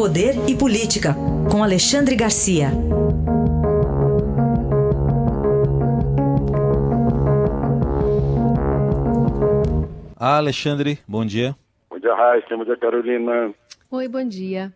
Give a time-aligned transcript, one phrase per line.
[0.00, 1.10] Poder e Política,
[1.52, 2.68] com Alexandre Garcia.
[10.18, 11.54] Ah, Alexandre, bom dia.
[11.90, 12.56] Bom dia, Raíssa.
[12.56, 13.52] Bom dia, Carolina.
[13.90, 14.72] Oi, bom dia.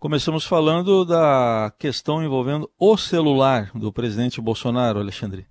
[0.00, 5.44] Começamos falando da questão envolvendo o celular do presidente Bolsonaro, Alexandre.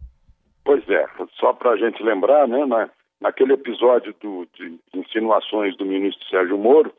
[0.66, 1.06] Pois é,
[1.40, 2.90] só para a gente lembrar, né, na,
[3.22, 6.92] naquele episódio do, de insinuações do ministro Sérgio Moro,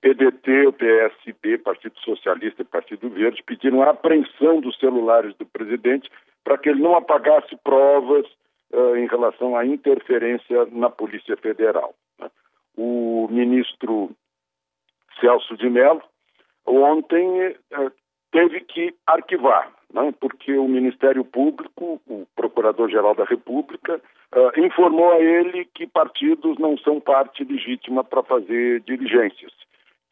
[0.00, 6.10] PDT, o PSB, Partido Socialista e Partido Verde pediram a apreensão dos celulares do presidente
[6.42, 8.26] para que ele não apagasse provas
[8.72, 11.94] uh, em relação à interferência na Polícia Federal.
[12.18, 12.30] Né?
[12.76, 14.10] O ministro
[15.20, 16.02] Celso de Mello
[16.66, 17.92] ontem uh,
[18.32, 20.14] teve que arquivar, né?
[20.18, 24.00] porque o Ministério Público, o Procurador-Geral da República,
[24.34, 29.52] uh, informou a ele que partidos não são parte legítima para fazer diligências.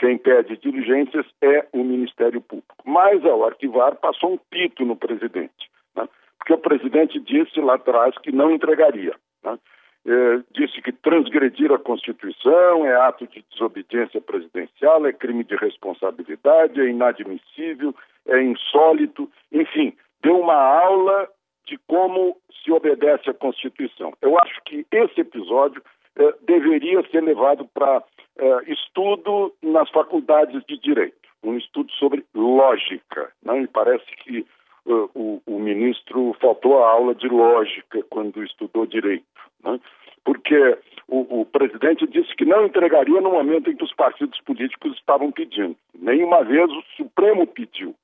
[0.09, 2.75] Quem pede diligências é o Ministério Público.
[2.83, 5.71] Mas, ao arquivar, passou um pito no presidente.
[5.95, 6.09] Né?
[6.39, 9.15] Porque o presidente disse lá atrás que não entregaria.
[9.45, 9.59] Né?
[10.07, 16.81] É, disse que transgredir a Constituição é ato de desobediência presidencial, é crime de responsabilidade,
[16.81, 17.95] é inadmissível,
[18.27, 21.29] é insólito, enfim, deu uma aula
[21.67, 24.15] de como se obedece à Constituição.
[24.23, 25.83] Eu acho que esse episódio
[26.17, 28.03] é, deveria ser levado para
[28.41, 33.33] uh, estudo nas faculdades de direito, um estudo sobre lógica.
[33.43, 33.63] Né?
[33.63, 34.47] E parece que
[34.87, 39.25] uh, o, o, ministro faltou a aula de lógica quando estudou direito,
[39.65, 39.81] né?
[40.25, 44.95] porque o, o, presidente disse que não entregaria no momento em que os partidos políticos
[44.97, 45.77] estavam pedindo.
[45.95, 47.95] Nenhuma vez o Supremo pediu.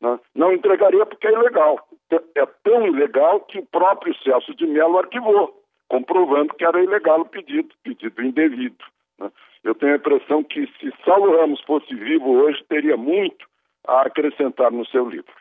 [0.00, 0.18] Né?
[0.34, 1.86] Não entregaria porque é ilegal.
[2.34, 7.26] É tão ilegal que o próprio Celso de Mello arquivou, comprovando que era ilegal o
[7.26, 8.82] pedido, pedido indevido.
[9.18, 9.30] Né?
[9.64, 13.46] Eu tenho a impressão que se Saulo Ramos fosse vivo hoje, teria muito
[13.86, 15.32] a acrescentar no seu livro.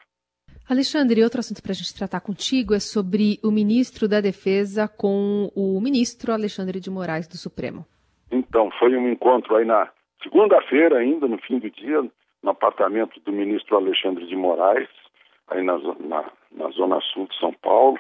[0.70, 5.50] Alexandre, outro assunto para a gente tratar contigo é sobre o ministro da Defesa com
[5.56, 7.86] o ministro Alexandre de Moraes do Supremo.
[8.30, 9.90] Então, foi um encontro aí na
[10.22, 12.02] segunda-feira, ainda no fim do dia,
[12.44, 14.90] no apartamento do ministro Alexandre de Moraes,
[15.48, 17.98] aí na, na, na zona sul de São Paulo.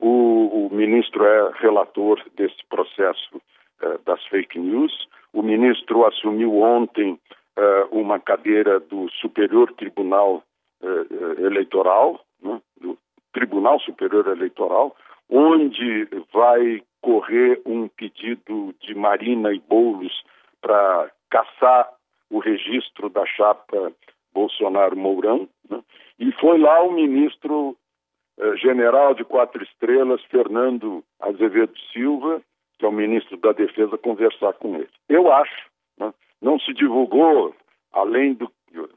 [0.00, 3.40] O, o ministro é relator desse processo
[3.82, 4.92] eh, das fake news.
[5.40, 7.12] O ministro assumiu ontem
[7.58, 10.44] uh, uma cadeira do Superior Tribunal
[10.82, 12.98] uh, Eleitoral, né, do
[13.32, 14.94] Tribunal Superior Eleitoral,
[15.30, 20.12] onde vai correr um pedido de Marina e Boulos
[20.60, 21.88] para caçar
[22.28, 23.92] o registro da chapa
[24.34, 25.48] Bolsonaro-Mourão.
[25.70, 25.80] Né,
[26.18, 27.74] e foi lá o ministro
[28.56, 32.42] general de quatro estrelas, Fernando Azevedo Silva,
[32.80, 34.88] que é o ministro da Defesa, conversar com ele.
[35.06, 35.66] Eu acho,
[35.98, 36.12] né?
[36.40, 37.54] não se divulgou
[37.92, 38.50] além do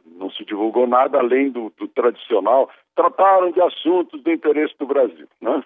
[0.06, 2.70] não se divulgou nada além do, do, tradicional.
[2.96, 5.64] Trataram de assuntos do interesse do Brasil, né?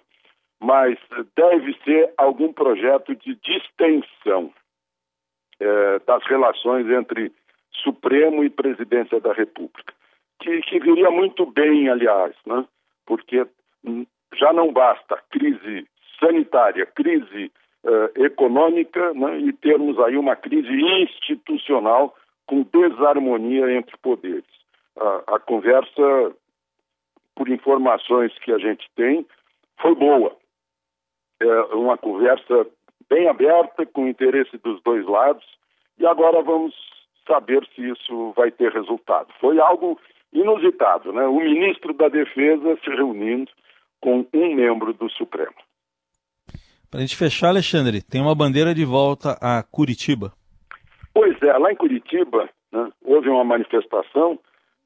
[0.58, 0.98] mas
[1.36, 4.50] deve ser algum projeto de distensão
[5.60, 7.30] é, das relações entre
[7.84, 9.92] Supremo e Presidência da República,
[10.40, 12.64] que, que viria muito bem, aliás, né?
[13.04, 13.46] porque
[14.34, 15.86] já não basta crise
[16.18, 17.52] sanitária, crise
[17.88, 20.72] uh, econômica né, e termos aí uma crise
[21.02, 22.14] institucional
[22.46, 24.44] com desarmonia entre poderes.
[24.96, 26.32] Uh, a conversa,
[27.34, 29.26] por informações que a gente tem,
[29.80, 30.36] foi boa.
[31.40, 32.66] É uma conversa
[33.08, 35.44] bem aberta, com interesse dos dois lados,
[35.98, 36.74] e agora vamos
[37.26, 39.28] saber se isso vai ter resultado.
[39.40, 39.98] Foi algo
[40.32, 41.26] inusitado, né?
[41.26, 43.50] O ministro da Defesa se reunindo
[44.00, 45.54] com um membro do Supremo.
[46.90, 50.32] Para a gente fechar, Alexandre, tem uma bandeira de volta a Curitiba.
[51.12, 54.38] Pois é, lá em Curitiba né, houve uma manifestação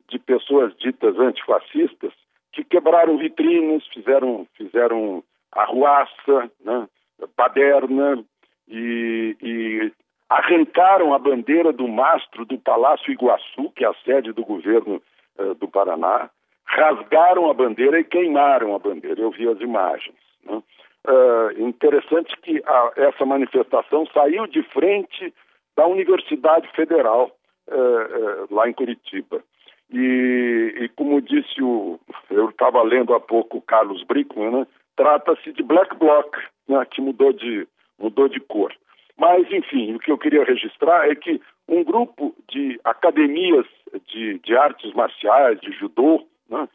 [0.09, 2.13] de pessoas ditas antifascistas
[2.53, 6.89] que quebraram vitrines, fizeram, fizeram arruaça, né,
[7.37, 8.23] baderna
[8.69, 9.93] e, e
[10.29, 15.01] arrancaram a bandeira do mastro do Palácio Iguaçu, que é a sede do governo
[15.39, 16.31] uh, do Paraná,
[16.65, 19.21] rasgaram a bandeira e queimaram a bandeira.
[19.21, 20.17] Eu vi as imagens.
[20.45, 20.63] Né?
[21.07, 25.33] Uh, interessante que a, essa manifestação saiu de frente
[25.77, 27.31] da Universidade Federal,
[27.69, 29.43] uh, uh, lá em Curitiba.
[29.91, 32.01] E, e, como disse o.
[32.31, 34.67] Eu estava lendo há pouco o Carlos Brickman, né?
[34.97, 36.35] trata-se de Black Bloc,
[36.67, 36.85] né?
[36.91, 37.67] que mudou de,
[37.99, 38.73] mudou de cor.
[39.19, 43.67] Mas, enfim, o que eu queria registrar é que um grupo de academias
[44.07, 46.67] de, de artes marciais, de judô, né?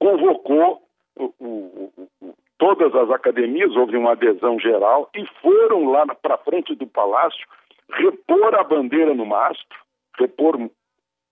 [0.00, 0.82] convocou
[1.16, 6.74] o, o, o, todas as academias, houve uma adesão geral, e foram lá para frente
[6.74, 7.46] do palácio
[7.90, 9.78] repor a bandeira no mastro,
[10.18, 10.70] repor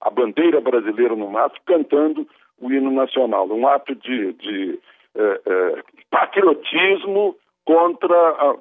[0.01, 2.27] a bandeira brasileira no mastro, cantando
[2.59, 3.47] o hino nacional.
[3.49, 4.81] Um ato de, de
[5.15, 8.57] eh, eh, patriotismo contra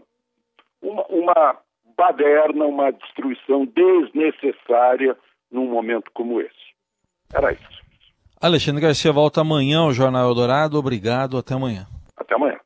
[0.81, 1.57] uma, uma
[1.97, 5.15] baderna, uma destruição desnecessária
[5.51, 6.53] num momento como esse.
[7.33, 7.85] Era isso.
[8.41, 10.77] Alexandre Garcia volta amanhã ao Jornal Eldorado.
[10.77, 11.87] Obrigado, até amanhã.
[12.17, 12.59] Até amanhã.